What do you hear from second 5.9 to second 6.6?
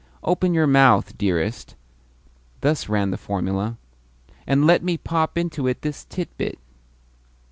titbit."